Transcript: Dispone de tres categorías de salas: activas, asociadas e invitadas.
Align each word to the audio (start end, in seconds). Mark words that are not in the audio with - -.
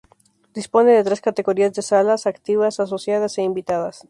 Dispone 0.55 0.93
de 0.93 1.03
tres 1.03 1.21
categorías 1.21 1.73
de 1.73 1.83
salas: 1.83 2.25
activas, 2.25 2.79
asociadas 2.79 3.37
e 3.37 3.43
invitadas. 3.43 3.97